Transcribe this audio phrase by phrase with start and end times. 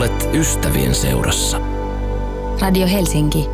[0.00, 1.60] Olet ystävien seurassa.
[2.60, 3.48] Radio Helsinki.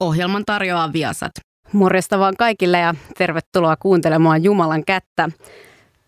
[0.00, 1.32] Ohjelman tarjoaa Viasat.
[1.72, 5.28] Morjesta vaan kaikille ja tervetuloa kuuntelemaan Jumalan kättä.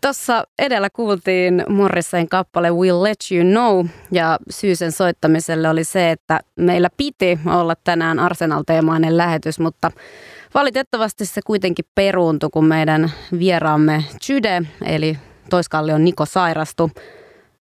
[0.01, 6.11] Tuossa edellä kuultiin Morrisain kappale We'll Let You Know ja syy sen soittamiselle oli se,
[6.11, 9.91] että meillä piti olla tänään Arsenal-teemainen lähetys, mutta
[10.55, 15.19] valitettavasti se kuitenkin peruuntui, kun meidän vieraamme Jude eli
[15.51, 16.89] Toiskallion Niko sairastui.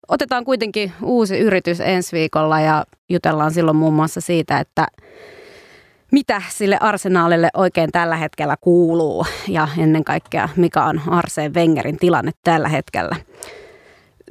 [0.10, 4.88] Otetaan kuitenkin uusi yritys ensi viikolla ja jutellaan silloin muun muassa siitä, että
[6.12, 12.32] mitä sille arsenaalille oikein tällä hetkellä kuuluu ja ennen kaikkea mikä on Arseen Wengerin tilanne
[12.44, 13.16] tällä hetkellä.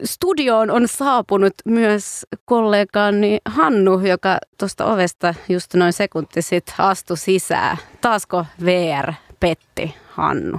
[0.04, 7.76] Studioon on saapunut myös kollegani Hannu, joka tuosta ovesta just noin sekunti sitten astui sisään.
[8.00, 10.58] Taasko VR petti Hannu?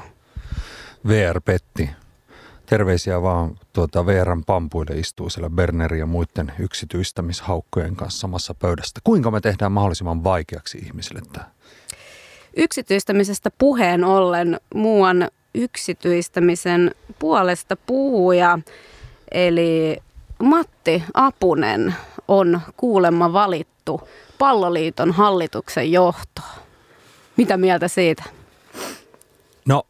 [1.08, 1.90] VR petti.
[2.70, 9.00] Terveisiä vaan tuota VRn pampuille istuu siellä Berneri ja muiden yksityistämishaukkojen kanssa samassa pöydästä.
[9.04, 11.45] Kuinka me tehdään mahdollisimman vaikeaksi ihmisille tämä?
[12.58, 18.59] Yksityistämisestä puheen ollen muuan yksityistämisen puolesta puhuja,
[19.31, 19.97] eli
[20.44, 21.95] Matti Apunen
[22.28, 26.59] on kuulemma valittu palloliiton hallituksen johtoon.
[27.38, 28.23] Mitä mieltä siitä?
[29.67, 29.84] No,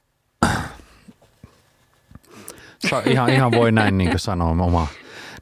[3.06, 4.88] ihan, ihan voi näin niin sanoa oma.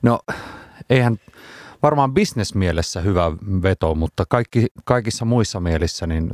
[0.02, 0.20] No,
[0.90, 1.18] eihän
[1.84, 3.32] varmaan bisnesmielessä hyvä
[3.64, 6.32] veto, mutta kaikki, kaikissa muissa mielissä niin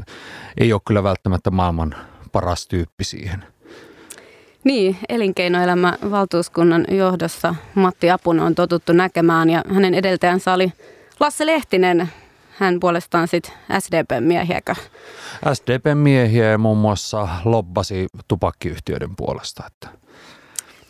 [0.57, 1.95] ei ole kyllä välttämättä maailman
[2.31, 3.45] paras tyyppi siihen.
[4.63, 10.73] Niin, elinkeinoelämä valtuuskunnan johdossa Matti Apunen on totuttu näkemään ja hänen edeltäjänsä oli
[11.19, 12.09] Lasse Lehtinen,
[12.57, 14.75] hän puolestaan sitten SDP-miehiäkö?
[15.53, 19.63] SDP-miehiä ja muun muassa lobbasi tupakkiyhtiöiden puolesta.
[19.67, 20.02] Että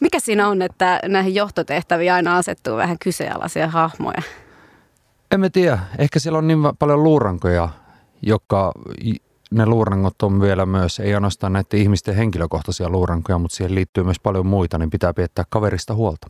[0.04, 4.22] mikä siinä on, että näihin johtotehtäviin aina asettuu vähän kyseenalaisia hahmoja?
[5.32, 5.80] En mä tiedä.
[5.98, 7.70] Ehkä siellä on niin paljon luurankoja,
[8.22, 8.72] jotka
[9.52, 14.20] ne luurangot on vielä myös, ei ainoastaan näiden ihmisten henkilökohtaisia luurankoja, mutta siihen liittyy myös
[14.20, 16.30] paljon muita, niin pitää piettää kaverista huolta.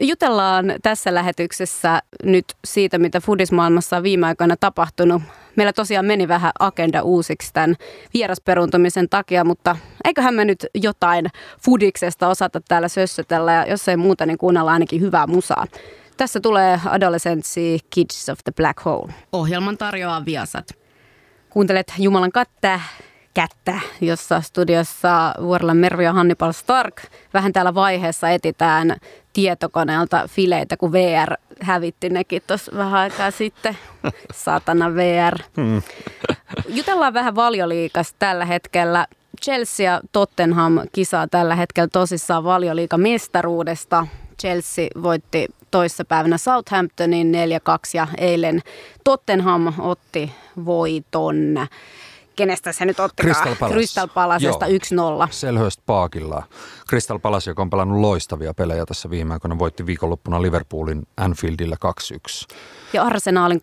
[0.00, 5.22] Jutellaan tässä lähetyksessä nyt siitä, mitä Fudismaailmassa on viime aikoina tapahtunut.
[5.56, 7.76] Meillä tosiaan meni vähän agenda uusiksi tämän
[8.14, 11.26] vierasperuntumisen takia, mutta eiköhän me nyt jotain
[11.60, 15.66] Fudiksesta osata täällä sössötellä ja jos ei muuta, niin kuunnellaan ainakin hyvää musaa.
[16.16, 19.12] Tässä tulee Adolescentsi Kids of the Black Hole.
[19.32, 20.66] Ohjelman tarjoaa Viasat.
[21.50, 22.80] Kuuntelet Jumalan kattä
[23.34, 27.02] kättä, jossa studiossa vuorolla Mervi ja Hannibal Stark.
[27.34, 28.96] Vähän täällä vaiheessa etitään
[29.32, 33.78] tietokoneelta fileitä, kun VR hävitti nekin tuossa vähän aikaa sitten.
[34.34, 35.38] Satana VR.
[35.56, 35.82] Hmm.
[36.68, 39.06] Jutellaan vähän valioliikasta tällä hetkellä.
[39.42, 44.06] Chelsea ja Tottenham kisaa tällä hetkellä tosissaan valioliiga mestaruudesta.
[44.40, 47.36] Chelsea voitti toissapäivänä Southamptonin 4-2
[47.94, 48.60] ja eilen
[49.04, 50.32] Tottenham otti
[50.64, 51.66] voiton
[52.36, 53.22] kenestä se nyt otti?
[53.22, 53.74] Crystal Palace.
[53.74, 54.70] Crystal Palacesta 1-0.
[55.30, 56.42] Selhöst Paakilla.
[56.88, 61.76] Crystal Palace, joka on pelannut loistavia pelejä tässä viime aikoina, voitti viikonloppuna Liverpoolin Anfieldillä
[62.50, 62.56] 2-1.
[62.92, 63.60] Ja Arsenaalin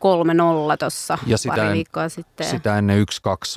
[0.73, 2.47] 3-0 tuossa pari en, viikkoa sitten.
[2.47, 3.05] Sitä ennen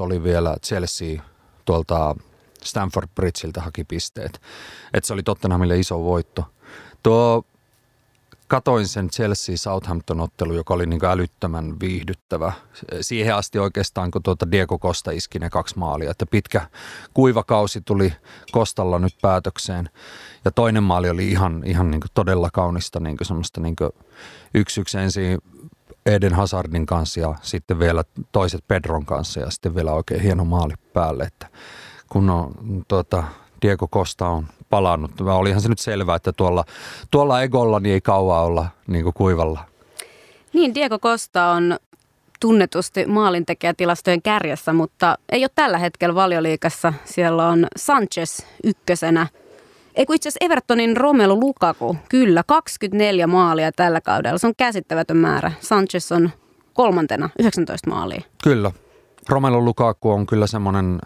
[0.00, 1.22] 1-2 oli vielä Chelsea
[1.64, 2.16] tuolta
[2.64, 4.40] Stanford Bridgeiltä haki pisteet.
[4.94, 6.44] Et se oli Tottenhamille iso voitto.
[7.02, 7.44] Tuo
[8.52, 12.52] katoin sen Chelsea-Southampton-ottelu, joka oli niin älyttömän viihdyttävä.
[13.00, 16.10] Siihen asti oikeastaan, kun tuota Diego Costa iski ne kaksi maalia.
[16.10, 16.66] Että pitkä
[17.14, 18.12] kuiva kausi tuli
[18.50, 19.90] Kostalla nyt päätökseen.
[20.44, 23.76] Ja toinen maali oli ihan, ihan niin todella kaunista, niin semmoista niin
[24.54, 25.38] yksi yksi ensin
[26.06, 30.74] Eden Hazardin kanssa ja sitten vielä toiset Pedron kanssa ja sitten vielä oikein hieno maali
[30.92, 31.24] päälle.
[31.24, 31.46] Että
[32.08, 32.54] kun on
[32.88, 33.24] tuota,
[33.62, 35.20] Diego Costa on palannut.
[35.20, 36.64] Olihan se nyt selvää, että tuolla,
[37.10, 39.64] tuolla egolla niin ei kauaa olla niin kuin kuivalla.
[40.52, 41.76] Niin, Diego Costa on
[42.40, 46.92] tunnetusti maalintekijätilastojen kärjessä, mutta ei ole tällä hetkellä valioliikassa.
[47.04, 49.26] Siellä on Sanchez ykkösenä.
[49.94, 54.38] Ei kun itse asiassa Evertonin Romelu Lukaku, kyllä, 24 maalia tällä kaudella.
[54.38, 55.52] Se on käsittämätön määrä.
[55.60, 56.30] Sanchez on
[56.72, 58.22] kolmantena, 19 maalia.
[58.42, 58.70] Kyllä.
[59.28, 61.00] Romelu Lukaku on kyllä semmoinen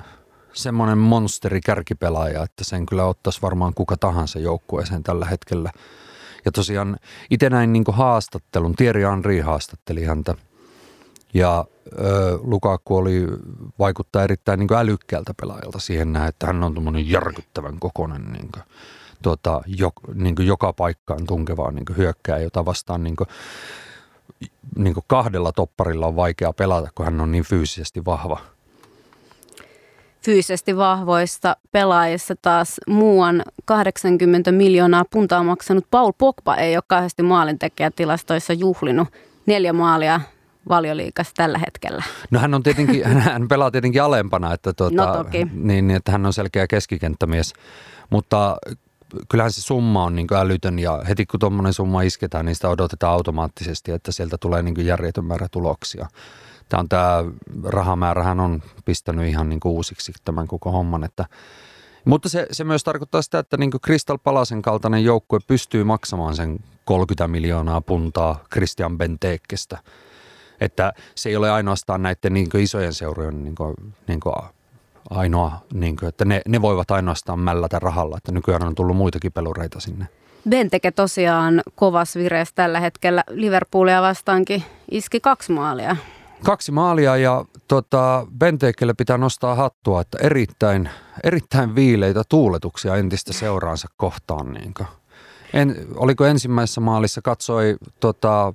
[0.56, 5.72] semmoinen monsteri kärkipelaaja, että sen kyllä ottaisi varmaan kuka tahansa joukkueeseen tällä hetkellä.
[6.44, 6.96] Ja tosiaan
[7.30, 10.34] itse näin niin haastattelun, Thierry Henry haastatteli häntä.
[11.34, 11.64] Ja
[12.00, 13.26] ö, Lukaku oli,
[13.78, 18.62] vaikuttaa erittäin niin älykkäältä pelaajalta siihen näin, että hän on tuommoinen järkyttävän kokoinen niin kuin,
[19.22, 23.28] tuota, jo, niin joka paikkaan tunkevaa niin hyökkää, jota vastaan niin kuin,
[24.76, 28.40] niin kahdella topparilla on vaikea pelata, kun hän on niin fyysisesti vahva–
[30.26, 38.52] fyysisesti vahvoista pelaajista taas muuan 80 miljoonaa puntaa maksanut Paul Pogba ei ole kauheasti maalintekijätilastoissa
[38.52, 39.08] juhlinut
[39.46, 40.20] neljä maalia
[40.68, 42.02] valioliikassa tällä hetkellä.
[42.30, 45.46] No hän on tietenkin, hän pelaa tietenkin alempana, että, tuota, no toki.
[45.52, 47.52] Niin, että hän on selkeä keskikenttämies,
[48.10, 48.56] mutta
[49.28, 53.12] kyllähän se summa on niin älytön ja heti kun tuommoinen summa isketään, niin sitä odotetaan
[53.12, 56.08] automaattisesti, että sieltä tulee niin järjetön määrä tuloksia.
[56.68, 57.24] Tämä on tämä
[57.64, 61.24] rahamäärähän on pistänyt ihan niin uusiksi tämän koko homman, että
[62.06, 66.58] mutta se, se myös tarkoittaa sitä, että niin Crystal Palasen kaltainen joukkue pystyy maksamaan sen
[66.84, 69.78] 30 miljoonaa puntaa Christian Bentekestä.
[70.60, 73.74] Että se ei ole ainoastaan näiden niin isojen seurojen niin kuin,
[74.06, 74.34] niin kuin
[75.10, 79.32] ainoa, niin kuin, että ne, ne voivat ainoastaan mällätä rahalla, että nykyään on tullut muitakin
[79.32, 80.06] pelureita sinne.
[80.48, 85.96] Benteke tosiaan kovas vireessä tällä hetkellä Liverpoolia vastaankin iski kaksi maalia.
[86.44, 90.90] Kaksi maalia ja tota, Bentekelle pitää nostaa hattua, että erittäin,
[91.24, 94.58] erittäin viileitä tuuletuksia entistä seuraansa kohtaan.
[95.52, 98.54] En, oliko ensimmäisessä maalissa, katsoi tota,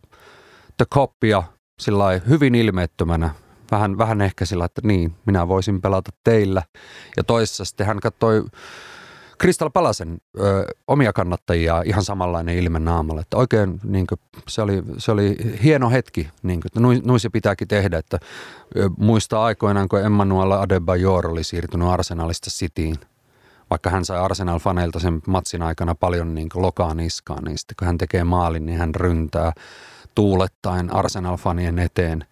[0.78, 1.44] The Copia
[1.80, 3.30] sillä hyvin ilmeettömänä,
[3.72, 6.63] vähän, vähän ehkä sillä, että niin, minä voisin pelata teillä.
[7.18, 8.45] Ja toisessa sitten hän katsoi
[9.42, 13.22] Crystal Palasen ö, omia kannattajia ihan samanlainen ilme naamalla.
[13.22, 17.20] Että oikein niin kuin, se, oli, se oli hieno hetki, niin kuin, että noin, noin
[17.20, 17.98] se pitääkin tehdä.
[17.98, 18.20] Että,
[18.78, 22.96] ö, muistaa aikoinaan, kun Emmanuel Adebayor oli siirtynyt Arsenalista Cityin.
[23.70, 27.98] Vaikka hän sai Arsenal-faneilta sen matsin aikana paljon niin lokaa niskaan, niin sitten kun hän
[27.98, 29.54] tekee maalin, niin hän ryntää
[30.16, 32.26] tuulettaen Arsenal-fanien eteen.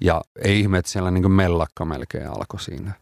[0.00, 2.92] Ja ei ihme, että siellä niin mellakka melkein alkoi siinä.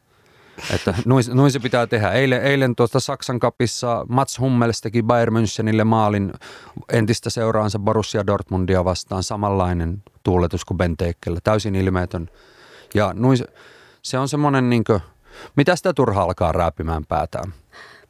[0.75, 2.11] Että noin, noin se pitää tehdä.
[2.11, 6.33] Eilen, eilen tuosta Saksan kapissa Mats Hummels teki Bayern Münchenille maalin
[6.93, 9.23] entistä seuraansa Borussia Dortmundia vastaan.
[9.23, 11.39] Samanlainen tuuletus kuin Benteekellä.
[11.45, 12.29] Täysin ilmeetön.
[12.95, 13.39] Ja noin,
[14.03, 15.01] se on semmoinen, niin kuin,
[15.57, 17.55] mitä sitä turha alkaa rääpimään päätään.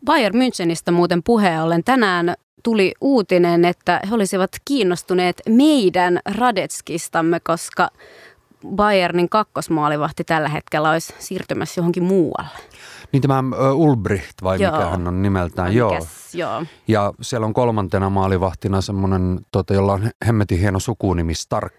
[0.05, 7.88] Bayern Münchenistä muuten puheen ollen tänään tuli uutinen, että he olisivat kiinnostuneet meidän Radetskistamme, koska
[8.76, 12.50] Bayernin kakkosmaalivahti tällä hetkellä olisi siirtymässä johonkin muualle.
[13.12, 13.44] Niin tämä
[13.75, 14.72] Ulbricht vai joo.
[14.72, 15.75] mikä hän on nimeltään?
[15.75, 15.99] joo.
[16.34, 16.64] joo.
[16.88, 21.75] Ja siellä on kolmantena maalivahtina semmoinen, tota, jolla on hemmetin hieno sukunimi Stark.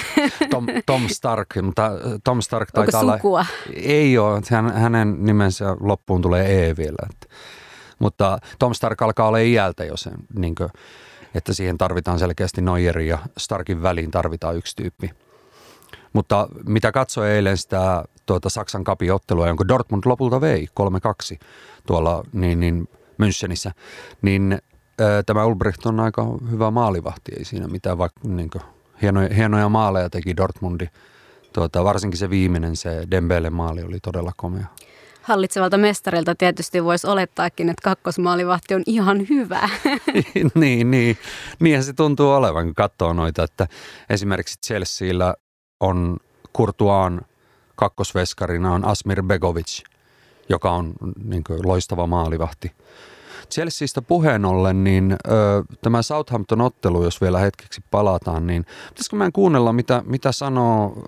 [0.50, 1.90] Tom, Tom Stark, mutta
[2.24, 3.38] Tom Stark taitaa Onko sukua?
[3.38, 3.46] olla...
[3.74, 7.08] Ei ole, hän, hänen nimensä loppuun tulee E vielä.
[7.10, 7.26] Että.
[7.98, 10.68] Mutta Tom Stark alkaa olla iältä jo sen, niin kuin,
[11.34, 15.10] että siihen tarvitaan selkeästi Neuerin ja Starkin väliin tarvitaan yksi tyyppi.
[16.14, 20.66] Mutta mitä katsoi eilen sitä tuota Saksan kapiottelua, jonka Dortmund lopulta vei
[21.34, 21.38] 3-2
[21.86, 22.88] tuolla niin, niin
[23.22, 23.72] Münchenissä,
[24.22, 24.58] niin
[25.00, 28.62] ää, tämä Ulbricht on aika hyvä maalivahti, ei siinä mitään, vaikka niin kuin,
[29.02, 30.86] hienoja, hienoja maaleja teki Dortmundi.
[31.52, 34.66] Tuota, varsinkin se viimeinen, se Dembele maali oli todella komea
[35.24, 39.68] hallitsevalta mestarilta tietysti voisi olettaakin, että kakkosmaalivahti on ihan hyvä.
[40.54, 41.18] niin, niin.
[41.60, 43.66] Niinhän se tuntuu olevan, kun katsoo noita, että
[44.10, 45.34] esimerkiksi Chelsealla on
[46.52, 47.20] Kurtuaan
[47.76, 49.82] kakkosveskarina on Asmir Begovic,
[50.48, 50.92] joka on
[51.24, 52.72] niin kuin, loistava maalivahti.
[53.50, 55.16] Chelseaista puheen ollen, niin ö,
[55.82, 61.02] tämä Southampton-ottelu, jos vielä hetkeksi palataan, niin pitäisikö mä kuunnella, mitä, mitä sanoo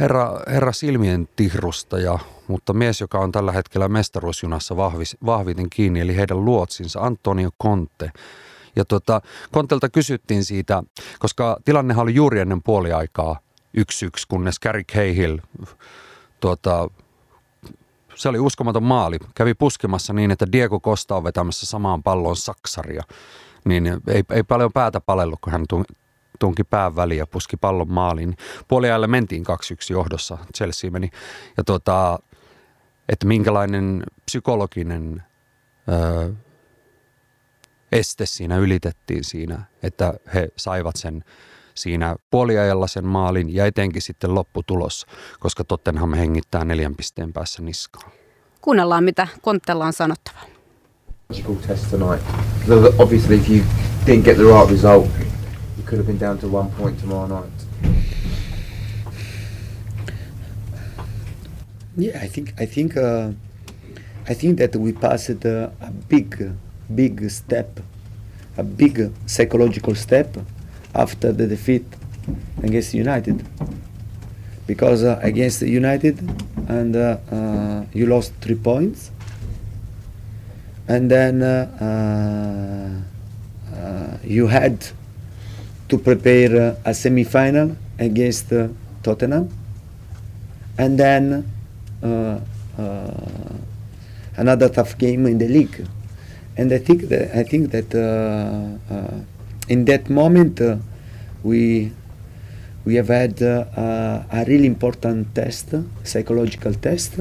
[0.00, 2.18] herra, herra silmien tihrustaja,
[2.48, 8.10] mutta mies, joka on tällä hetkellä mestaruusjunassa vahvis, vahviten kiinni, eli heidän luotsinsa, Antonio Conte.
[8.76, 9.20] Ja tota,
[9.52, 10.82] Kontelta kysyttiin siitä,
[11.18, 13.45] koska tilannehan oli juuri ennen puoliaikaa
[13.76, 15.38] yksi kunnes Gary Cahill,
[16.40, 16.90] tuota,
[18.14, 19.18] se oli uskomaton maali.
[19.34, 23.02] Kävi puskemassa niin, että Diego Costa on vetämässä samaan palloon saksaria.
[23.64, 25.64] Niin ei, ei paljon päätä palellut, kun hän
[26.38, 28.36] tunki pään väliin ja puski pallon maaliin.
[28.68, 29.46] Puoliajalle mentiin 2-1
[29.90, 31.10] johdossa, Chelsea meni.
[31.56, 32.18] Ja tuota,
[33.08, 35.22] että minkälainen psykologinen
[35.88, 36.32] ö,
[37.92, 41.24] este siinä ylitettiin siinä, että he saivat sen
[41.76, 45.06] siinä puoliajalla sen maalin ja etenkin sitten lopputulos,
[45.40, 48.12] koska Tottenham hengittää neljän pisteen päässä niskaan.
[48.60, 50.38] Kuunnellaan, mitä Konttella on sanottava.
[51.66, 52.26] test tonight.
[52.98, 53.60] Obviously, if you
[54.06, 55.06] didn't get the right result,
[55.76, 57.66] you could have been down to one point tomorrow night.
[61.98, 63.32] Yeah, I think I think uh,
[64.28, 66.52] I think that we passed uh, a big,
[66.94, 67.80] big step,
[68.58, 70.36] a big psychological step
[70.96, 71.84] after the defeat
[72.62, 73.44] against United.
[74.66, 76.18] Because uh, against United,
[76.68, 79.12] and uh, uh, you lost three points,
[80.88, 84.84] and then uh, uh, uh, you had
[85.88, 88.52] to prepare a semi-final against
[89.04, 89.48] Tottenham,
[90.78, 91.48] and then
[94.36, 95.86] another tough game in the league.
[96.56, 97.94] And I think that I think that
[99.68, 100.60] in that moment
[101.46, 101.92] we
[102.84, 105.74] we have had uh, a really important test,
[106.04, 107.18] psychological test,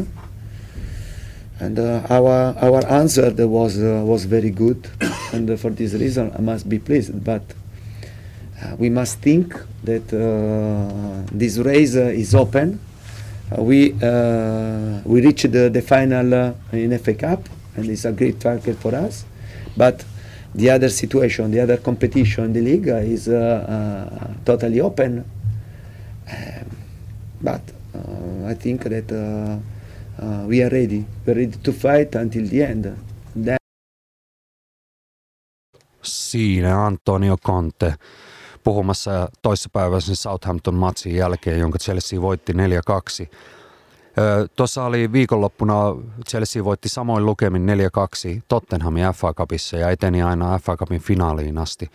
[1.59, 4.89] and uh, our our answer was uh, was very good,
[5.33, 7.23] and for this reason I must be pleased.
[7.23, 7.43] But
[8.77, 9.53] we must think
[9.83, 10.07] that
[11.31, 12.79] this race is open.
[13.57, 13.93] We
[15.05, 19.25] we reached the, the final in FA Cup, and it's a great target for us.
[19.77, 20.03] But
[20.55, 25.25] the other situation, the other competition in the league is uh, uh, totally open.
[26.27, 26.69] Um,
[27.41, 27.61] but
[27.93, 29.11] uh, I think that
[30.47, 31.05] we are ready.
[31.25, 32.85] We're ready to fight until the end.
[33.45, 33.57] Then
[36.01, 37.95] Siinä Antonio Conte
[38.63, 42.55] puhumassa toissapäiväisen Southampton-matsin jälkeen, jonka Chelsea voitti 4-2.
[44.55, 45.75] Tuossa oli viikonloppuna
[46.29, 47.65] Chelsea voitti samoin lukemin
[48.37, 51.89] 4-2 Tottenhamin FA Cupissa ja eteni aina FA Cupin finaaliin asti.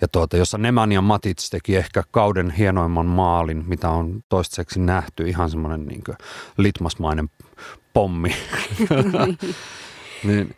[0.00, 5.50] Ja tuota, jossa Nemanja Matic teki ehkä kauden hienoimman maalin, mitä on toistaiseksi nähty, ihan
[5.50, 6.02] semmoinen niin
[6.58, 7.30] litmasmainen
[7.92, 8.34] pommi.
[10.24, 10.56] niin,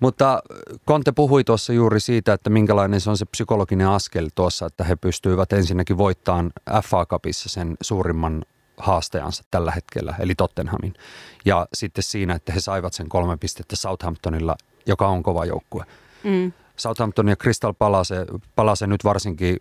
[0.00, 0.42] mutta
[0.88, 4.96] Conte puhui tuossa juuri siitä, että minkälainen se on se psykologinen askel tuossa, että he
[4.96, 6.50] pystyivät ensinnäkin voittamaan
[6.84, 8.44] FA Cupissa sen suurimman
[8.82, 10.94] haastajansa tällä hetkellä, eli Tottenhamin.
[11.44, 14.56] Ja sitten siinä, että he saivat sen kolme pistettä Southamptonilla,
[14.86, 15.84] joka on kova joukkue.
[16.24, 16.52] Mm.
[16.76, 19.56] Southampton ja Crystal Palace, Palace nyt varsinkin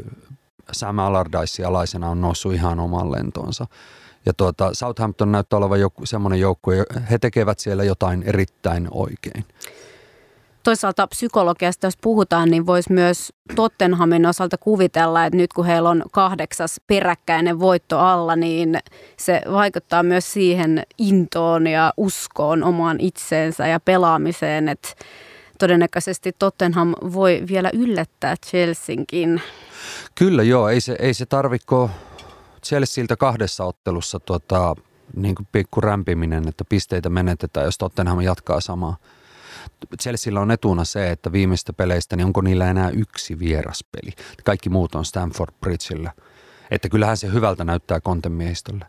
[0.71, 3.67] Sam Allardyce alaisena on noussut ihan oman lentonsa.
[4.25, 9.45] Ja tuota, Southampton näyttää olevan joku, semmoinen joukkue, he tekevät siellä jotain erittäin oikein.
[10.63, 16.04] Toisaalta psykologiasta, jos puhutaan, niin voisi myös Tottenhamin osalta kuvitella, että nyt kun heillä on
[16.12, 18.80] kahdeksas peräkkäinen voitto alla, niin
[19.18, 24.89] se vaikuttaa myös siihen intoon ja uskoon omaan itseensä ja pelaamiseen, että
[25.60, 29.42] todennäköisesti Tottenham voi vielä yllättää Chelseankin.
[30.16, 31.89] Kyllä joo, ei se, ei se tarvikko
[32.66, 34.75] Chelsealtä kahdessa ottelussa tota,
[35.16, 38.98] niin kuin pikku rämpiminen, että pisteitä menetetään, jos Tottenham jatkaa samaa.
[40.01, 44.12] Chelsealla on etuna se, että viimeistä peleistä, niin onko niillä enää yksi vieraspeli.
[44.46, 46.12] Kaikki muut on Stamford Bridgellä.
[46.72, 48.86] Että kyllähän se hyvältä näyttää kontemiehistölle.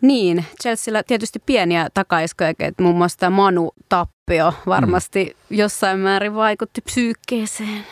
[0.00, 5.56] Niin, Chelsealla tietysti pieniä takaiskoja, että muun muassa tämä Manu-tappio varmasti mm.
[5.56, 7.86] jossain määrin vaikutti psyykkeeseen.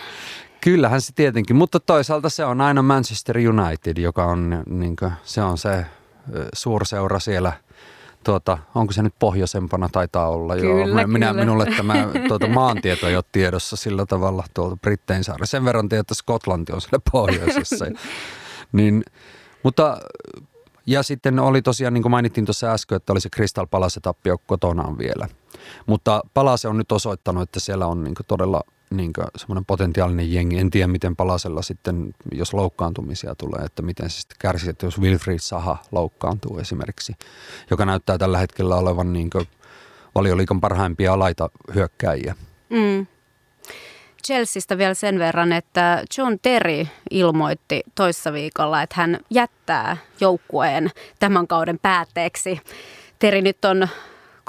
[0.61, 5.43] Kyllähän se tietenkin, mutta toisaalta se on aina Manchester United, joka on, niin kuin, se,
[5.43, 5.87] on se
[6.55, 7.53] suurseura siellä–
[8.25, 10.57] tuota, onko se nyt pohjoisempana taitaa olla.
[10.57, 11.07] Kyllä, Joo.
[11.07, 11.41] Minä, kyllä.
[11.41, 15.47] minulle tämä tuota, maantieto ei ole tiedossa sillä tavalla tuolta Brittein saari.
[15.47, 17.85] Sen verran tiedän, että Skotlanti on siellä pohjoisessa.
[18.73, 19.05] niin,
[19.62, 19.99] mutta
[20.87, 24.39] ja sitten oli tosiaan, niin kuin mainittiin tuossa äsken, että oli se Crystal Palace tappio
[24.47, 25.29] kotonaan vielä.
[25.87, 30.59] Mutta Palace on nyt osoittanut, että siellä on niin todella niin semmoinen potentiaalinen jengi.
[30.59, 35.00] En tiedä, miten Palasella sitten, jos loukkaantumisia tulee, että miten se sitten kärsii, että jos
[35.00, 37.16] Wilfried Saha loukkaantuu esimerkiksi,
[37.70, 39.30] joka näyttää tällä hetkellä olevan niin
[40.14, 42.35] valioliikan parhaimpia laita hyökkäjiä.
[42.70, 43.06] Mm.
[44.26, 51.47] Chelseastä vielä sen verran, että John Terry ilmoitti toissa viikolla, että hän jättää joukkueen tämän
[51.47, 52.61] kauden päätteeksi.
[53.18, 53.88] Terry nyt on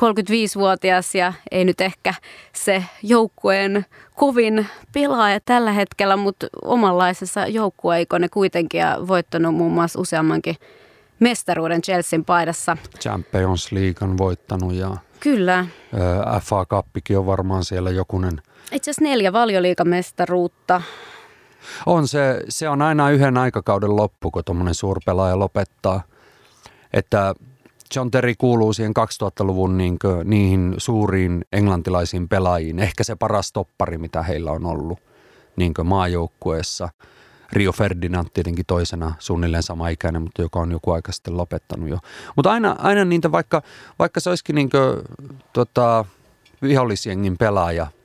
[0.01, 2.13] 35-vuotias ja ei nyt ehkä
[2.53, 10.55] se joukkueen kovin pelaaja tällä hetkellä, mutta omanlaisessa joukkueikone kuitenkin ja voittanut muun muassa useammankin
[11.19, 12.77] mestaruuden Chelsean paidassa.
[12.99, 15.65] Champions League on voittanut ja Kyllä.
[16.41, 18.41] FA Cuppikin on varmaan siellä jokunen.
[18.71, 20.81] Itse asiassa neljä valioliikamestaruutta.
[21.85, 26.03] On se, se on aina yhden aikakauden loppu, kun tuommoinen suurpelaaja lopettaa.
[26.93, 27.35] Että
[27.95, 32.79] John Terry kuuluu siihen 2000-luvun niin kuin, niihin suuriin englantilaisiin pelaajiin.
[32.79, 34.99] Ehkä se paras toppari, mitä heillä on ollut
[35.55, 36.89] niin maajoukkueessa.
[37.53, 41.97] Rio Ferdinand tietenkin toisena suunnilleen sama ikäinen, mutta joka on joku aika sitten lopettanut jo.
[42.35, 43.61] Mutta aina, aina niitä, vaikka,
[43.99, 45.17] vaikka se olisikin niin kuin,
[45.53, 46.05] tota,
[46.61, 47.87] vihollisjengin pelaaja–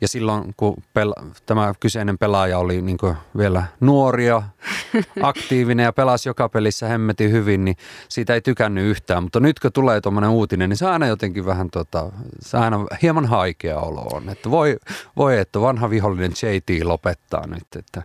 [0.00, 2.98] ja silloin, kun pela- tämä kyseinen pelaaja oli niin
[3.36, 4.42] vielä nuoria,
[5.22, 7.76] aktiivinen ja pelasi joka pelissä hemmetin hyvin, niin
[8.08, 9.22] siitä ei tykännyt yhtään.
[9.22, 13.26] Mutta nyt kun tulee tuommoinen uutinen, niin se aina jotenkin vähän, tota, se aina hieman
[13.26, 14.28] haikea olo on.
[14.28, 14.76] Että voi,
[15.16, 17.76] voi, että vanha vihollinen JT lopettaa nyt.
[17.78, 18.02] Että.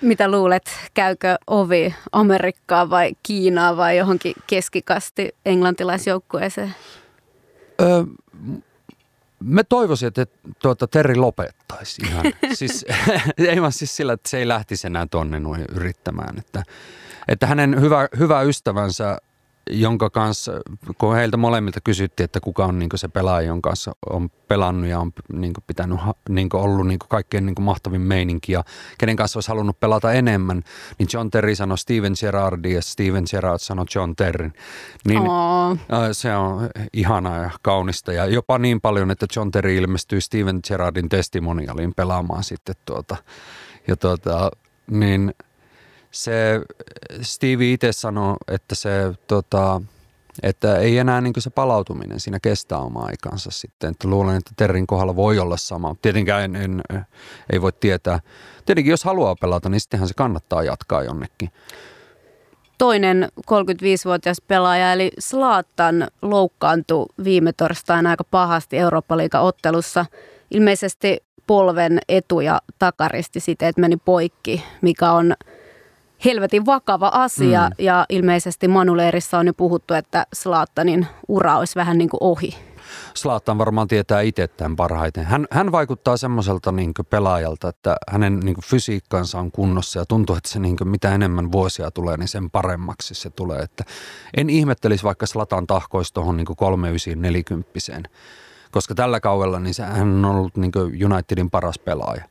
[0.00, 6.74] Mitä luulet, käykö ovi Amerikkaa vai Kiinaa vai johonkin keskikasti englantilaisjoukkueeseen?
[7.80, 8.04] Öö,
[9.44, 10.26] Mä toivoisin, että
[10.62, 12.24] tuota, Terri lopettaisi ihan.
[12.58, 12.86] siis,
[13.38, 16.38] ei vaan siis sillä, että se ei lähtisi enää tonne noin yrittämään.
[16.38, 16.62] Että,
[17.28, 19.18] että hänen hyvä, hyvä ystävänsä
[19.70, 20.52] jonka kanssa,
[20.98, 24.98] kun heiltä molemmilta kysyttiin, että kuka on niin se pelaaja, jonka kanssa on pelannut ja
[24.98, 28.64] on niin pitänyt, niin ollut niin kaikkein niin mahtavin meininki ja
[28.98, 30.62] kenen kanssa olisi halunnut pelata enemmän,
[30.98, 34.50] niin John Terry sanoi Steven Gerrardi ja Steven Gerrard sanoi John Terry.
[35.04, 35.78] Niin Oh.
[36.12, 41.08] se on ihanaa ja kaunista ja jopa niin paljon, että John Terry ilmestyi Steven Gerrardin
[41.08, 43.16] testimonialiin pelaamaan sitten tuota,
[43.88, 44.50] ja tuota,
[44.90, 45.34] niin–
[46.12, 46.60] se
[47.22, 48.90] Steve itse sanoi, että se
[49.26, 49.82] tota,
[50.42, 53.90] että ei enää niin se palautuminen siinä kestää omaa aikansa sitten.
[53.90, 55.96] Että luulen, että Terrin kohdalla voi olla sama.
[56.02, 56.82] Tietenkään en, en,
[57.52, 58.20] ei voi tietää.
[58.66, 61.50] Tietenkin jos haluaa pelata, niin sittenhän se kannattaa jatkaa jonnekin.
[62.78, 70.06] Toinen 35-vuotias pelaaja eli Slaattan loukkaantui viime torstaina aika pahasti Eurooppa-liiga-ottelussa.
[70.50, 75.34] Ilmeisesti polven etu- ja takaristi siteet meni poikki, mikä on–
[76.24, 77.84] helvetin vakava asia mm.
[77.84, 82.54] ja ilmeisesti Manuleerissa on jo puhuttu, että Slaattanin ura olisi vähän niin kuin ohi.
[83.14, 85.24] Slaattan varmaan tietää itse tämän parhaiten.
[85.24, 90.48] Hän, hän vaikuttaa semmoiselta niin pelaajalta, että hänen niin fysiikkansa on kunnossa ja tuntuu, että
[90.48, 93.60] se niin mitä enemmän vuosia tulee, niin sen paremmaksi se tulee.
[93.60, 93.84] Että
[94.36, 97.70] en ihmettelisi vaikka Slatan tahkoisi tuohon niin 3940
[98.70, 100.72] koska tällä kaudella niin se, hän on ollut niin
[101.12, 102.24] Unitedin paras pelaaja.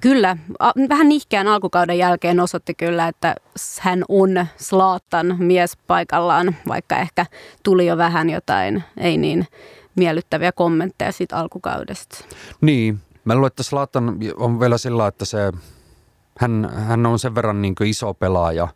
[0.00, 0.36] Kyllä,
[0.88, 3.34] vähän nihkeän alkukauden jälkeen osoitti kyllä, että
[3.80, 7.26] hän on Slaattan mies paikallaan, vaikka ehkä
[7.62, 9.46] tuli jo vähän jotain ei niin
[9.96, 12.24] miellyttäviä kommentteja siitä alkukaudesta.
[12.60, 15.52] Niin, mä luulen, että Slaattan on vielä sillä, että se,
[16.38, 18.68] hän, hän on sen verran niin iso pelaaja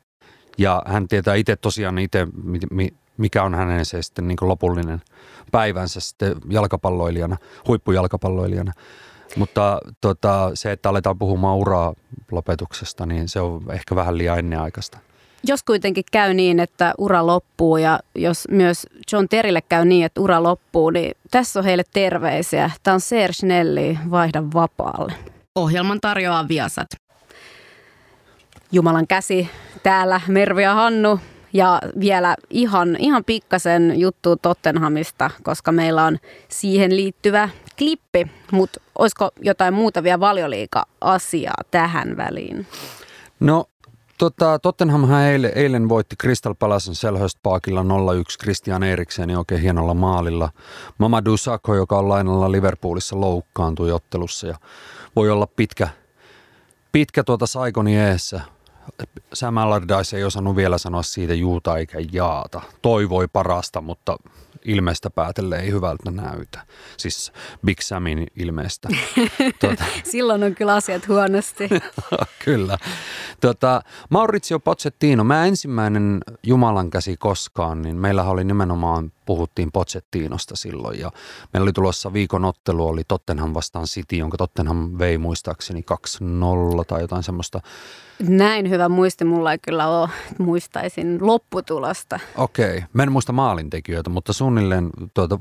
[0.59, 2.27] ja hän tietää itse tosiaan itse,
[3.17, 5.03] mikä on hänen se sitten niin lopullinen
[5.53, 7.37] päivänsä sitten jalkapalloilijana,
[7.69, 8.73] huippujalkapalloilijana.
[9.37, 11.95] Mutta tota, se, että aletaan puhumaan uraa
[12.31, 14.99] lopetuksesta, niin se on ehkä vähän liian ennenaikaista.
[15.47, 20.21] Jos kuitenkin käy niin, että ura loppuu ja jos myös John Terille käy niin, että
[20.21, 22.71] ura loppuu, niin tässä on heille terveisiä.
[22.83, 25.13] Tämä on Serge Nelli, vaihda vapaalle.
[25.55, 26.89] Ohjelman tarjoaa Viasat.
[28.73, 29.51] Jumalan käsi
[29.83, 31.21] täällä, Mervi ja Hannu.
[31.55, 39.31] Ja vielä ihan, ihan pikkasen juttu Tottenhamista, koska meillä on siihen liittyvä klippi, mutta olisiko
[39.41, 42.67] jotain muuta vielä valioliika-asiaa tähän väliin?
[43.41, 43.65] No
[44.19, 47.85] Tota, Tottenhamhan eilen, eilen voitti Crystal Palacen Selhurst Parkilla 0-1
[48.43, 50.51] Christian Eriksen oikein hienolla maalilla.
[50.99, 54.57] Mamadou Sakho, joka on lainalla Liverpoolissa, loukkaantui ottelussa ja
[55.17, 55.89] voi olla pitkä,
[56.93, 58.41] pitkä tuota Saikoni eessä.
[59.33, 62.61] Sam Allardyce ei osannut vielä sanoa siitä juuta eikä jaata.
[62.83, 64.17] Toivoi parasta, mutta
[64.65, 66.61] ilmeistä päätelle ei hyvältä näytä.
[66.97, 67.33] Siis
[67.67, 68.89] Big Samin ilmeistä.
[69.61, 69.85] tuota.
[70.05, 71.69] Silloin on kyllä asiat huonosti.
[72.45, 72.79] kyllä.
[73.41, 80.99] Tuota, Maurizio Pochettino, mä ensimmäinen Jumalan käsi koskaan, niin meillä oli nimenomaan, puhuttiin Pochettinosta silloin
[80.99, 81.11] ja
[81.53, 85.85] meillä oli tulossa viikon ottelu, oli Tottenham vastaan City, jonka Tottenham vei muistaakseni
[86.81, 87.61] 2-0 tai jotain semmoista
[88.29, 90.09] näin hyvä muisti mulla ei kyllä ole,
[90.39, 92.21] muistaisin lopputulosta.
[92.37, 95.39] Okei, mä en muista maalintekijöitä, mutta suunnilleen tuota,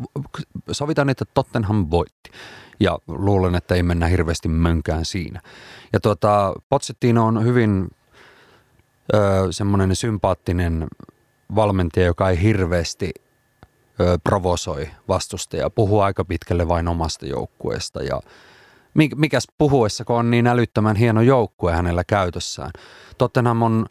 [0.72, 2.30] sovitaan, että Tottenham voitti.
[2.80, 5.42] Ja luulen, että ei mennä hirveästi mönkään siinä.
[5.94, 7.88] Ja tuota, Pochettino on hyvin
[9.14, 9.18] ö,
[9.52, 10.88] semmoinen sympaattinen
[11.56, 13.12] valmentaja, joka ei hirveästi
[14.24, 15.70] provosoi vastustajaa.
[15.70, 18.20] Puhuu aika pitkälle vain omasta joukkueesta ja–
[18.94, 22.72] mikäs puhuessa, kun on niin älyttömän hieno joukkue hänellä käytössään.
[23.18, 23.86] Tottenham on,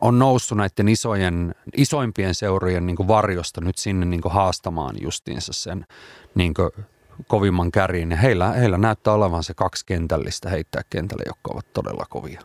[0.00, 5.86] on noussut näiden isojen, isoimpien seurojen niin varjosta nyt sinne niin haastamaan justiinsa sen
[6.34, 6.54] niin
[7.26, 8.10] kovimman käriin.
[8.10, 12.40] Ja heillä, heillä näyttää olevan se kaksi kentällistä heittää kentälle, jotka ovat todella kovia.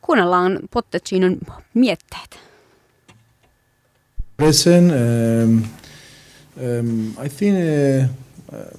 [0.00, 1.38] Kuunnellaan Pottechinon
[1.74, 2.47] mietteet.
[4.38, 5.64] Present, um,
[6.62, 8.70] um, I think uh, uh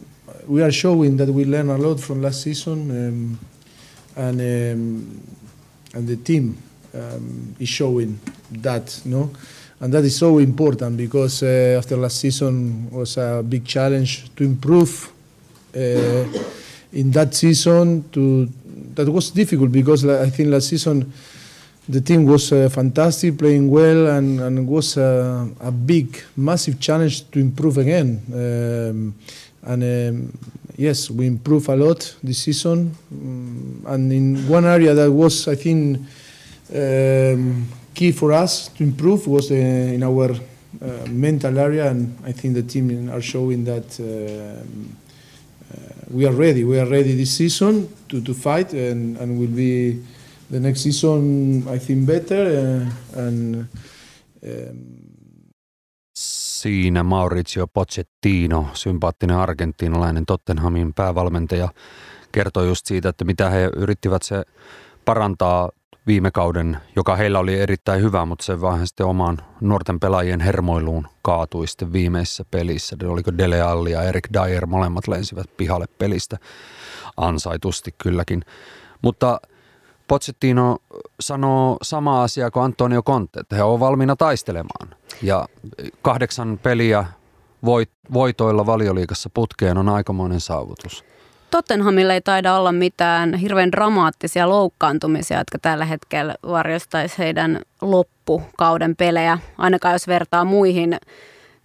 [0.48, 3.40] we are showing that we learn a lot from last season, um,
[4.16, 5.22] and um,
[5.94, 6.58] and the team
[6.94, 8.18] um, is showing
[8.52, 9.32] that, no,
[9.82, 14.46] and that is so important because uh, after last season was a big challenge to
[14.46, 15.12] improve.
[15.74, 18.48] In that season, to
[18.96, 21.12] that was difficult because I think last season
[21.90, 27.30] the team was uh, fantastic, playing well, and, and was a, a, big, massive challenge
[27.32, 28.22] to improve again.
[28.32, 29.16] Um,
[29.64, 30.38] and um,
[30.78, 32.96] yes, we improved a lot this season.
[33.12, 35.98] Um, and in one area that was, I think,
[36.76, 42.34] um, key for us to improve was uh, in our uh, mental area, and I
[42.34, 44.62] think the team are showing that uh,
[45.74, 46.64] uh, we are ready.
[46.64, 50.04] We are ready this season to, to fight, and, and will be
[50.50, 52.48] the next season, I think, better.
[52.48, 53.66] Uh, and
[54.44, 54.78] Um,
[56.16, 61.70] Siinä Maurizio Pochettino, sympaattinen argentiinalainen Tottenhamin päävalmentaja,
[62.32, 64.44] kertoi just siitä, että mitä he yrittivät se
[65.06, 65.70] parantaa
[66.08, 71.08] viime kauden, joka heillä oli erittäin hyvä, mutta se vähän sitten omaan nuorten pelaajien hermoiluun
[71.22, 72.96] kaatui sitten viimeisessä pelissä.
[73.08, 76.38] Oliko Dele Alli ja Erik Dyer, molemmat lensivät pihalle pelistä
[77.18, 78.42] ansaitusti kylläkin.
[79.02, 79.40] Mutta
[80.10, 80.78] Pochettino
[81.20, 84.90] sanoo sama asia kuin Antonio Conte, että he ovat valmiina taistelemaan.
[85.22, 85.48] Ja
[86.02, 87.06] kahdeksan peliä
[87.66, 91.06] voit, voitoilla valioliikassa putkeen on aikamoinen saavutus.
[91.52, 99.38] Tottenhamilla ei taida olla mitään hirveän dramaattisia loukkaantumisia, jotka tällä hetkellä varjostaisi heidän loppukauden pelejä,
[99.58, 100.98] ainakaan jos vertaa muihin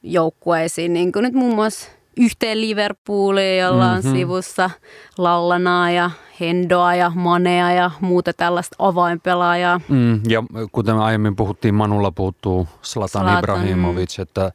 [0.02, 4.12] joukkueisiin, niin kuin nyt muun muassa yhteen Liverpooliin, jolla on mm-hmm.
[4.12, 4.70] sivussa
[5.18, 9.80] Lallanaa ja Hendoa ja Manea ja muuta tällaista avainpelaajaa.
[9.88, 14.52] Mm, ja kuten aiemmin puhuttiin, Manulla puuttuu Slatan, Slatan Ibrahimovic, että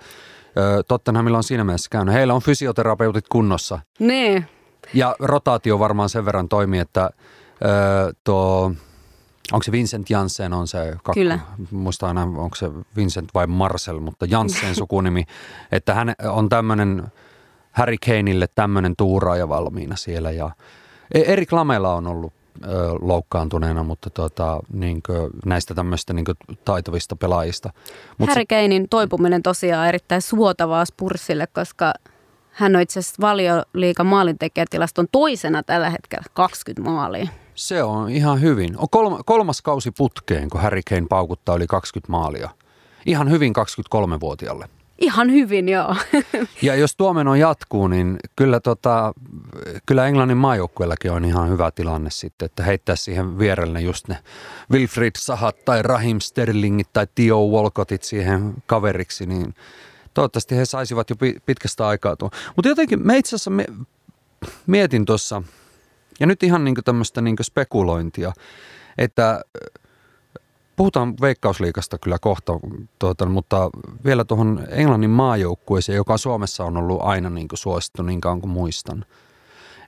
[0.88, 2.14] Tottenhamilla on siinä mielessä käynyt.
[2.14, 3.80] Heillä on fysioterapeutit kunnossa.
[4.00, 4.46] Niin.
[4.94, 7.10] Ja rotaatio varmaan sen verran toimii, että äh,
[8.24, 8.72] tuo,
[9.52, 11.40] onko se Vincent Janssen on se, kakku, Kyllä.
[11.72, 15.26] muista aina onko se Vincent vai Marcel, mutta Janssen sukunimi,
[15.72, 17.04] että hän on tämmöinen
[17.80, 20.52] Harry Kaneille tämmöinen tuuraaja valmiina siellä ja
[21.14, 22.68] e- Erik Lamela on ollut ö,
[23.02, 26.26] loukkaantuneena, mutta tota, niin kuin, näistä tämmöistä niin
[26.66, 27.74] taitavista pelaajista.
[28.18, 31.94] Mut Harry Kanein toipuminen tosiaan erittäin suotavaa Spursille, koska
[32.52, 37.28] hän on itse asiassa valioliikan maalintekijätilaston toisena tällä hetkellä 20 maalia.
[37.56, 38.78] Se on ihan hyvin.
[38.78, 42.50] On kolma, kolmas kausi putkeen, kun Harry Kane paukuttaa yli 20 maalia.
[43.06, 44.79] Ihan hyvin 23-vuotiaalle.
[45.00, 45.96] Ihan hyvin, joo.
[46.62, 49.14] Ja jos tuo meno jatkuu, niin kyllä, tota,
[49.86, 54.18] kyllä Englannin maajoukkueellakin on ihan hyvä tilanne sitten, että heittää siihen vierelle just ne
[54.72, 59.56] Wilfried Sahat tai Rahim Sterlingit tai Tio Walcottit siihen kaveriksi, niin
[60.14, 62.32] toivottavasti he saisivat jo pitkästä aikaa tuon.
[62.56, 63.52] Mutta jotenkin me itse asiassa
[64.68, 65.44] mietin tuossa,
[66.20, 68.34] ja nyt ihan niin tämmöistä niin spekulointia,
[68.98, 69.42] että
[70.80, 72.54] puhutaan veikkausliikasta kyllä kohta,
[73.00, 73.70] tuota, mutta
[74.06, 78.52] vielä tuohon Englannin maajoukkueeseen, joka Suomessa on ollut aina niin kuin suosittu niin kauan kuin
[78.52, 79.06] muistan.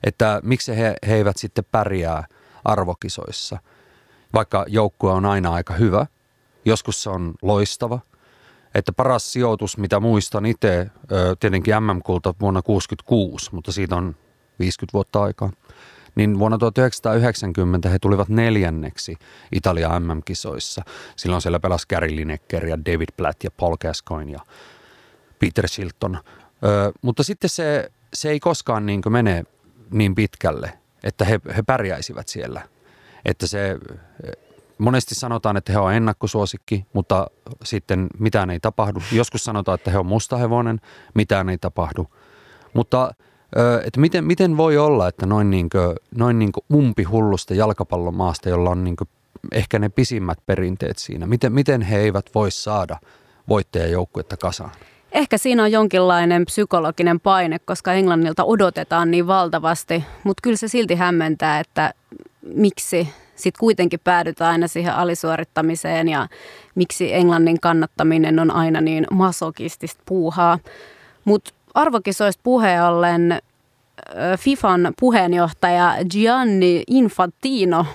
[0.03, 2.23] Että miksi he, he eivät sitten pärjää
[2.65, 3.57] arvokisoissa,
[4.33, 6.05] vaikka joukkue on aina aika hyvä.
[6.65, 7.99] Joskus se on loistava.
[8.75, 10.89] Että paras sijoitus, mitä muistan itse,
[11.39, 14.15] tietenkin MM-kulta vuonna 1966, mutta siitä on
[14.59, 15.51] 50 vuotta aikaa
[16.15, 19.15] niin vuonna 1990 he tulivat neljänneksi
[19.51, 20.81] Italia MM-kisoissa.
[21.15, 24.39] Silloin siellä pelasi Gary Lineker ja David Platt ja Paul Gascoigne ja
[25.39, 26.15] Peter Shilton.
[26.15, 29.43] Ö, mutta sitten se, se ei koskaan niin mene
[29.91, 32.61] niin pitkälle, että he, he pärjäisivät siellä.
[33.25, 33.77] Että se,
[34.81, 37.27] monesti sanotaan, että he on ennakkosuosikki, mutta
[37.63, 38.99] sitten mitään ei tapahdu.
[39.11, 40.81] Joskus sanotaan, että he on mustahevonen,
[41.13, 42.07] mitään ei tapahdu.
[42.73, 43.13] Mutta
[43.85, 48.69] että miten, miten voi olla, että noin, niin kuin, noin niin kuin umpihullusta jalkapallomaasta, jolla
[48.69, 49.09] on niin kuin
[49.51, 52.97] ehkä ne pisimmät perinteet siinä, miten, miten he eivät voi saada
[53.49, 54.71] voittajajoukkuetta kasaan?
[55.11, 60.95] Ehkä siinä on jonkinlainen psykologinen paine, koska Englannilta odotetaan niin valtavasti, mutta kyllä se silti
[60.95, 61.93] hämmentää, että
[62.41, 66.27] miksi sitten kuitenkin päädytään aina siihen alisuorittamiseen ja
[66.75, 70.59] miksi Englannin kannattaminen on aina niin masokistista puuhaa.
[71.25, 73.41] Mutta arvokisoista puheen ollen
[74.37, 77.85] FIFAn puheenjohtaja Gianni Infantino,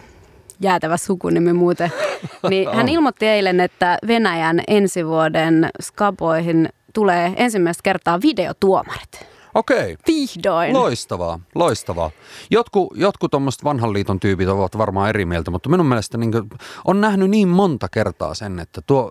[0.61, 1.93] jäätävä sukunimi muuten,
[2.51, 9.27] niin hän ilmoitti eilen, että Venäjän ensi vuoden skaboihin tulee ensimmäistä kertaa videotuomarit.
[9.55, 9.97] Okei.
[10.07, 10.73] Vihdoin.
[10.73, 12.11] Loistavaa, loistavaa.
[12.51, 16.33] Jotkut, jotkut tuommoiset vanhan liiton tyypit ovat varmaan eri mieltä, mutta minun mielestä niin
[16.85, 19.11] on nähnyt niin monta kertaa sen, että tuo,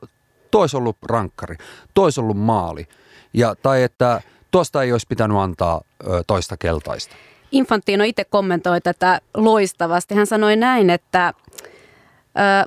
[0.56, 1.56] olisi ollut rankkari,
[1.94, 2.88] tuo olisi ollut maali.
[3.34, 4.22] Ja, tai että
[4.56, 7.16] tuosta ei olisi pitänyt antaa ö, toista keltaista.
[7.52, 10.16] Infantino itse kommentoi tätä loistavasti.
[10.16, 11.34] Hän sanoi näin, että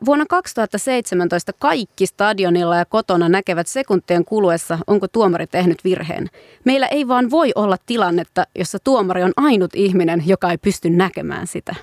[0.04, 6.26] Vuonna 2017 kaikki stadionilla ja kotona näkevät sekuntien kuluessa, onko tuomari tehnyt virheen.
[6.64, 11.46] Meillä ei vaan voi olla tilannetta, jossa tuomari on ainut ihminen, joka ei pysty näkemään
[11.46, 11.74] sitä.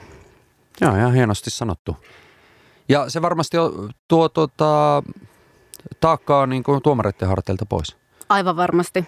[0.82, 1.98] Joo, ihan hienosti sanottu.
[2.90, 3.58] Ja se varmasti
[4.08, 5.04] tuo tuota,
[6.00, 7.98] taakkaa niin kuin tuomareiden harteilta pois.
[8.30, 9.06] Aivan varmasti.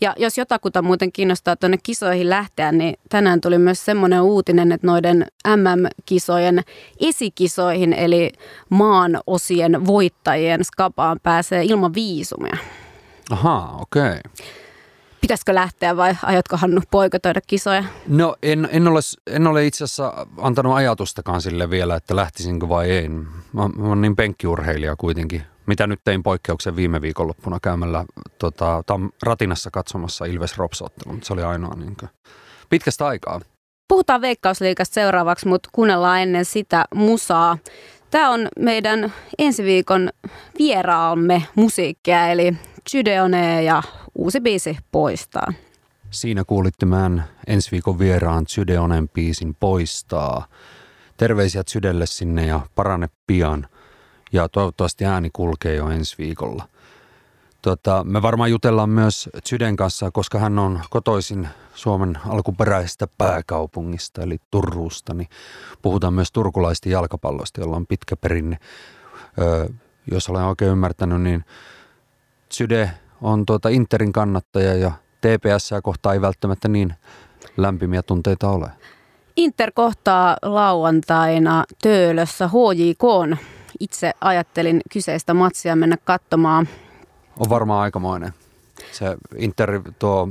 [0.00, 4.86] Ja jos jotakuta muuten kiinnostaa tuonne kisoihin lähteä, niin tänään tuli myös semmoinen uutinen, että
[4.86, 6.62] noiden MM-kisojen
[7.00, 8.32] esikisoihin, eli
[8.68, 12.56] maan osien voittajien skapaan pääsee ilman viisumia.
[13.30, 14.02] Ahaa, okei.
[14.02, 14.20] Okay.
[15.20, 17.84] Pitäisikö lähteä vai aiotko Hannu poikotoida kisoja?
[18.08, 22.90] No en, en, ole, en ole itse asiassa antanut ajatustakaan sille vielä, että lähtisinkö vai
[22.90, 23.08] ei.
[23.08, 25.42] Mä, mä olen niin penkkiurheilija kuitenkin.
[25.68, 28.04] Mitä nyt tein poikkeuksen viime viikonloppuna käymällä
[28.38, 31.22] tota, tam, Ratinassa katsomassa Ilves Ropsottelun.
[31.22, 32.10] Se oli ainoa niin kuin,
[32.70, 33.40] pitkästä aikaa.
[33.88, 37.58] Puhutaan Veikkausliikasta seuraavaksi, mutta kuunnellaan ennen sitä musaa.
[38.10, 40.10] Tämä on meidän ensi viikon
[40.58, 42.56] vieraamme musiikkia, eli
[42.92, 43.82] Tydeone ja
[44.14, 45.52] uusi biisi Poistaa.
[46.10, 50.46] Siinä kuulitte mään ensi viikon vieraan Tydeonen biisin Poistaa.
[51.16, 53.68] Terveisiä Sydelle sinne ja parane pian.
[54.32, 56.68] Ja toivottavasti ääni kulkee jo ensi viikolla.
[57.62, 64.38] Tota, me varmaan jutellaan myös Syden kanssa, koska hän on kotoisin Suomen alkuperäisestä pääkaupungista, eli
[64.50, 65.14] Turusta.
[65.14, 65.28] Niin
[65.82, 68.58] puhutaan myös turkulaista jalkapallosta, jolla on pitkä perinne.
[69.40, 69.68] Öö,
[70.10, 71.44] jos olen oikein ymmärtänyt, niin
[72.52, 72.90] Syde
[73.22, 76.94] on tuota Interin kannattaja ja TPS kohtaa ei välttämättä niin
[77.56, 78.70] lämpimiä tunteita ole.
[79.36, 83.38] Inter kohtaa lauantaina Töölössä HJK.
[83.80, 86.68] Itse ajattelin kyseistä matsia mennä katsomaan.
[87.38, 88.32] On varmaan aikamoinen.
[88.92, 90.28] Se Inter tuo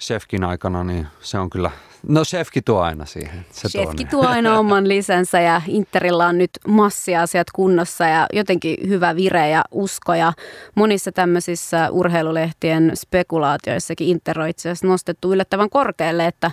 [0.00, 1.70] Shefkin aikana, niin se on kyllä,
[2.08, 3.46] no Shefki tuo aina siihen.
[3.50, 9.16] Se Shefki tuo aina oman lisänsä ja Interillä on nyt massiasiat kunnossa ja jotenkin hyvä
[9.16, 10.32] vire ja usko ja
[10.74, 16.50] monissa tämmöisissä urheilulehtien spekulaatioissakin Inter on itse asiassa nostettu yllättävän korkealle, että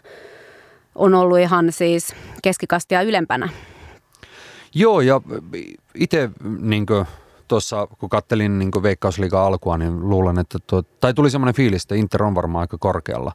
[0.95, 3.49] on ollut ihan siis keskikastia ylempänä.
[4.75, 5.21] Joo ja
[5.95, 6.29] itse
[6.59, 6.85] niin
[7.47, 11.95] tuossa, kun kattelin niin Veikkausliigan alkua, niin luulen, että tuo, tai tuli semmoinen fiilis, että
[11.95, 13.31] Inter on varmaan aika korkealla.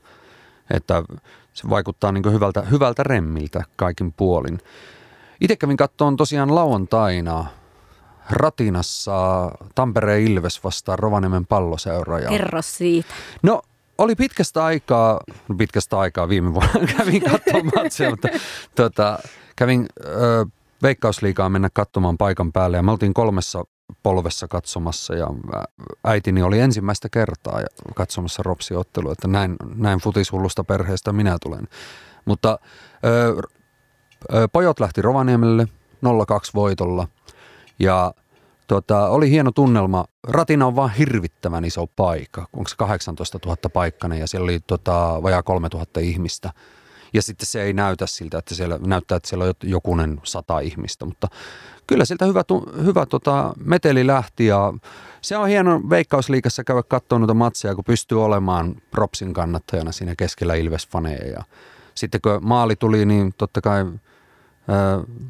[0.70, 1.02] Että
[1.52, 4.58] se vaikuttaa niin hyvältä, hyvältä remmiltä kaikin puolin.
[5.40, 7.46] Itse kävin kattoon tosiaan lauantaina
[8.30, 12.18] Ratinassa Tampereen Ilves vastaan Rovaniemen palloseura.
[12.18, 12.28] Ja...
[12.28, 13.14] Kerro siitä.
[13.42, 13.62] No
[13.98, 15.20] oli pitkästä aikaa,
[15.58, 18.28] pitkästä aikaa viime vuonna kävin katsomaan matsia, mutta
[18.74, 19.18] tota,
[19.56, 20.46] kävin ö,
[20.84, 23.64] Veikkausliikaa mennä katsomaan paikan päälle ja me oltiin kolmessa
[24.02, 25.26] polvessa katsomassa ja
[26.04, 27.60] äitini oli ensimmäistä kertaa
[27.94, 31.68] katsomassa ropsiottelua, että näin, näin futishullusta perheestä minä tulen.
[32.24, 32.58] Mutta
[33.04, 33.42] ö,
[34.34, 35.68] ö, pojot lähti Rovaniemelle 0-2
[36.54, 37.08] voitolla
[37.78, 38.14] ja
[38.66, 40.04] tota, oli hieno tunnelma.
[40.28, 45.22] Ratina on vaan hirvittävän iso paikka, onko se 18 000 paikkainen ja siellä oli tota,
[45.22, 46.52] vajaa 3 000 ihmistä–
[47.14, 51.04] ja sitten se ei näytä siltä, että siellä näyttää, että siellä on jokunen sata ihmistä,
[51.04, 51.28] mutta
[51.86, 52.42] kyllä siltä hyvä,
[52.84, 54.74] hyvä tota, meteli lähti ja
[55.20, 60.54] se on hieno veikkausliikassa käydä katsoa noita matseja, kun pystyy olemaan propsin kannattajana siinä keskellä
[60.54, 61.44] Ilves-faneja ja
[61.94, 63.84] sitten kun maali tuli, niin totta kai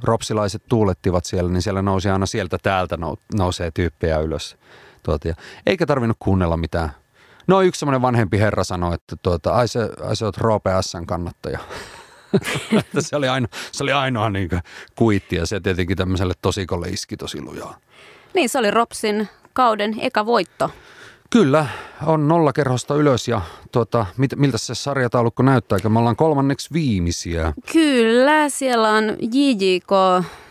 [0.03, 2.99] ropsilaiset tuulettivat siellä, niin siellä nousi aina sieltä täältä
[3.35, 4.57] nousee tyyppejä ylös.
[5.03, 5.35] Tuota,
[5.66, 6.90] eikä tarvinnut kuunnella mitään
[7.47, 11.07] No yksi semmoinen vanhempi herra sanoi, että tuota, ai, se, ai se oot Roope S:n
[11.07, 11.59] kannattaja.
[12.99, 14.49] se, oli ainoa, se oli ainoa niin
[14.99, 17.77] kuitti ja se tietenkin tämmöiselle tosikolle iski tosi lujaa.
[18.35, 20.71] Niin, se oli Ropsin kauden eka voitto.
[21.31, 21.67] Kyllä,
[22.07, 23.41] on nolla kerhosta ylös ja
[23.73, 27.53] tuota, mit, miltä se sarjataulukko näyttää, me ollaan kolmanneksi viimeisiä.
[27.73, 29.91] Kyllä, siellä on JJK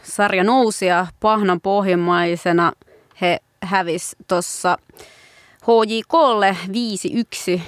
[0.03, 2.71] sarja nousia pahnan pohjimmaisena.
[3.21, 4.77] He hävis tuossa
[5.63, 6.57] HJKlle
[7.57, 7.61] 5-1.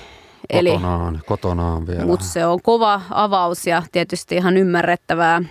[0.50, 2.06] Eli, kotonaan, kotonaan vielä.
[2.06, 5.42] Mutta se on kova avaus ja tietysti ihan ymmärrettävää.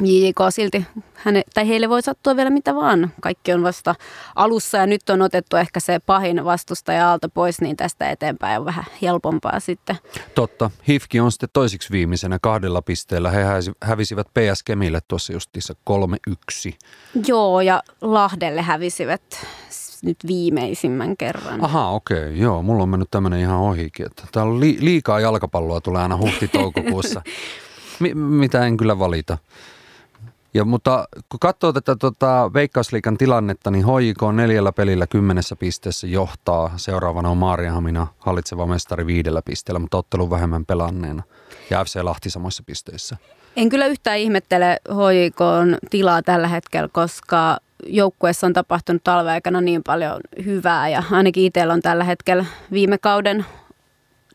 [0.00, 3.12] JJK silti, häne, tai heille voi sattua vielä mitä vaan.
[3.20, 3.94] Kaikki on vasta
[4.34, 8.64] alussa ja nyt on otettu ehkä se pahin vastustaja alta pois, niin tästä eteenpäin on
[8.64, 9.96] vähän helpompaa sitten.
[10.34, 10.70] Totta.
[10.88, 13.30] Hifki on sitten toisiksi viimeisenä kahdella pisteellä.
[13.30, 13.44] He
[13.84, 15.74] hävisivät PS Kemille tuossa justiinsa
[16.70, 16.74] 3-1.
[17.26, 19.46] Joo, ja Lahdelle hävisivät
[20.06, 21.64] nyt viimeisimmän kerran.
[21.64, 22.18] Aha, okei.
[22.18, 24.06] Okay, joo, mulla on mennyt tämmöinen ihan ohikin.
[24.06, 27.22] Että täällä on li- liikaa jalkapalloa tulee aina huhti-toukokuussa,
[28.00, 29.38] Mi- mitä en kyllä valita.
[30.54, 36.06] Ja, mutta kun katsoo tätä tota, Veikkausliikan tilannetta, niin HJK on neljällä pelillä kymmenessä pisteessä
[36.06, 36.70] johtaa.
[36.76, 41.22] Seuraavana on Maariahamina hallitseva mestari viidellä pisteellä, mutta ottelu vähemmän pelanneena.
[41.70, 43.16] Ja FC Lahti samoissa pisteissä.
[43.56, 45.38] En kyllä yhtään ihmettele HJK
[45.90, 51.72] tilaa tällä hetkellä, koska joukkueessa on tapahtunut talven aikana niin paljon hyvää ja ainakin itsellä
[51.72, 53.44] on tällä hetkellä viime kauden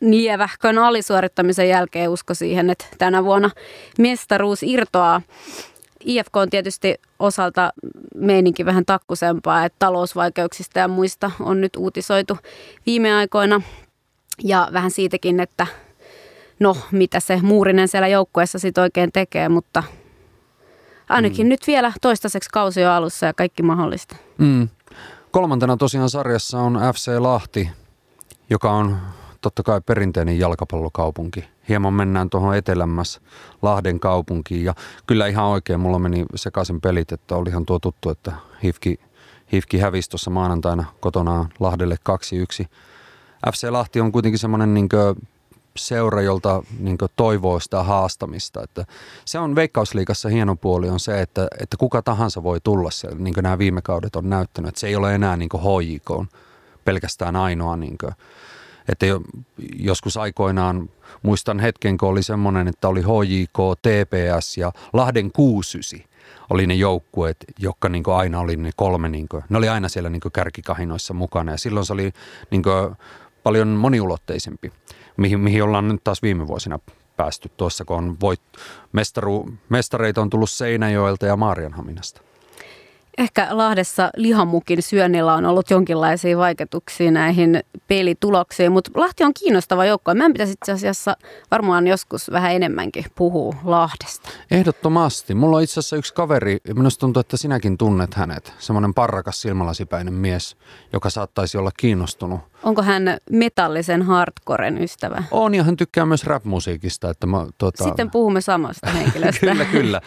[0.00, 3.50] lievähkön alisuorittamisen jälkeen usko siihen, että tänä vuonna
[3.98, 5.22] mestaruus irtoaa.
[6.04, 7.72] IFK on tietysti osalta
[8.14, 12.38] meininki vähän takkusempaa, että talousvaikeuksista ja muista on nyt uutisoitu
[12.86, 13.60] viime aikoina.
[14.44, 15.66] Ja vähän siitäkin, että
[16.60, 19.82] no mitä se Muurinen siellä joukkueessa sitten oikein tekee, mutta
[21.08, 21.48] ainakin mm.
[21.48, 24.16] nyt vielä toistaiseksi kausi on alussa ja kaikki mahdollista.
[24.38, 24.68] Mm.
[25.30, 27.70] Kolmantena tosiaan sarjassa on FC Lahti,
[28.50, 28.96] joka on
[29.40, 31.44] totta kai perinteinen jalkapallokaupunki.
[31.68, 33.20] Hieman mennään tuohon etelämmäs
[33.62, 34.74] Lahden kaupunkiin ja
[35.06, 38.32] kyllä ihan oikein mulla meni sekaisin pelit, että olihan tuo tuttu, että
[38.64, 39.00] Hifki,
[39.52, 41.96] Hifki hävisi tuossa maanantaina kotonaan Lahdelle
[42.64, 42.66] 2-1.
[43.52, 44.88] FC Lahti on kuitenkin semmoinen niin
[45.76, 48.62] seura, jolta niin toivoo sitä haastamista.
[48.62, 48.84] Että
[49.24, 53.34] se on Veikkausliikassa hieno puoli on se, että, että kuka tahansa voi tulla siellä, niin
[53.34, 54.68] kuin nämä viime kaudet on näyttänyt.
[54.68, 56.28] Että se ei ole enää niin HJK
[56.84, 58.12] pelkästään ainoa, niin kuin,
[58.88, 59.20] että jo,
[59.76, 60.90] joskus aikoinaan
[61.22, 66.12] muistan hetken, kun oli semmoinen, että oli HJK, TPS ja Lahden 69
[66.50, 70.10] oli ne joukkueet, jotka niin aina oli ne kolme, niin kuin, ne oli aina siellä
[70.10, 72.12] niin kärkikahinoissa mukana ja silloin se oli
[72.50, 72.62] niin
[73.42, 74.72] paljon moniulotteisempi
[75.16, 76.78] mihin, mihin ollaan nyt taas viime vuosina
[77.16, 78.40] päästy tuossa, kun on voit,
[78.92, 82.20] mestaru, mestareita on tullut Seinäjoelta ja Maarianhaminasta.
[83.18, 90.14] Ehkä Lahdessa lihamukin syönnillä on ollut jonkinlaisia vaikutuksia näihin pelituloksiin, mutta Lahti on kiinnostava joukko.
[90.14, 91.16] Mä pitäisi itse asiassa
[91.50, 94.28] varmaan joskus vähän enemmänkin puhua Lahdesta.
[94.50, 95.34] Ehdottomasti.
[95.34, 98.54] Mulla on itse asiassa yksi kaveri, ja minusta tuntuu, että sinäkin tunnet hänet.
[98.58, 100.56] Semmoinen parrakas silmälasipäinen mies,
[100.92, 105.22] joka saattaisi olla kiinnostunut Onko hän metallisen hardcoren ystävä?
[105.30, 107.10] On ja hän tykkää myös rap-musiikista.
[107.10, 107.84] Että mä, tuota...
[107.84, 109.40] Sitten puhumme samasta henkilöstä.
[109.46, 110.00] kyllä, kyllä.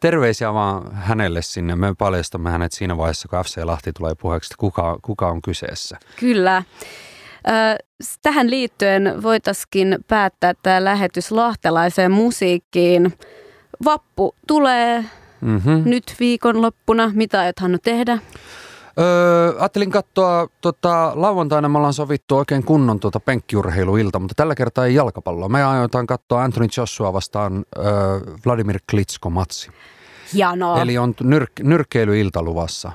[0.00, 1.76] Terveisiä vaan hänelle sinne.
[1.76, 5.98] Me paljastamme hänet siinä vaiheessa, kun FC Lahti tulee puheeksi, että kuka, kuka on kyseessä.
[6.20, 6.62] Kyllä.
[8.22, 13.12] Tähän liittyen voitaisiin päättää tämä lähetys lahtelaiseen musiikkiin.
[13.84, 15.04] Vappu tulee
[15.40, 15.82] mm-hmm.
[15.84, 17.10] nyt viikonloppuna.
[17.14, 18.18] Mitä aiot Hannu tehdä?
[18.98, 24.86] Öö, ajattelin katsoa, tota, lauantaina me ollaan sovittu oikein kunnon tota, penkkiurheiluilta, mutta tällä kertaa
[24.86, 25.48] ei jalkapalloa.
[25.48, 27.84] Me aiotaan katsoa Anthony Joshua vastaan öö,
[28.46, 29.70] Vladimir Klitsko-matsi.
[30.34, 30.80] Hienoa.
[30.80, 32.92] Eli on nyrk- nyrkkeilyilta luvassa.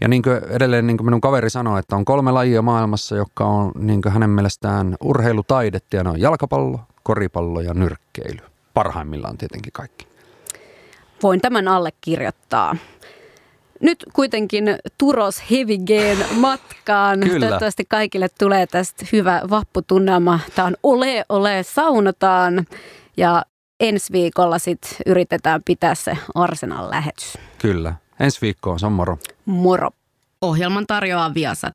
[0.00, 3.44] Ja niin kuin edelleen niin kuin minun kaveri sanoi, että on kolme lajia maailmassa, jotka
[3.44, 8.38] on niin kuin hänen mielestään urheilutaidetta ja ne on jalkapallo, koripallo ja nyrkkeily.
[8.74, 10.06] Parhaimmillaan tietenkin kaikki.
[11.22, 12.76] Voin tämän allekirjoittaa.
[13.82, 14.64] Nyt kuitenkin
[14.98, 17.20] Turos Heavy Game matkaan.
[17.20, 17.40] Kyllä.
[17.40, 20.40] Toivottavasti kaikille tulee tästä hyvä vapputunnelma.
[20.54, 22.66] Tämä on Ole Ole saunotaan
[23.16, 23.42] ja
[23.80, 27.38] ensi viikolla sitten yritetään pitää se Arsenal lähetys.
[27.58, 27.94] Kyllä.
[28.20, 29.18] Ensi viikkoon, se on moro.
[29.44, 29.90] Moro.
[30.42, 31.74] Ohjelman tarjoaa Viasat.